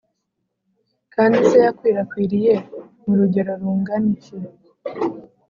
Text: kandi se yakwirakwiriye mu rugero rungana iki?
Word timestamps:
kandi 1.13 1.37
se 1.49 1.57
yakwirakwiriye 1.65 2.53
mu 3.03 3.13
rugero 3.19 3.51
rungana 3.61 4.07
iki? 4.15 4.35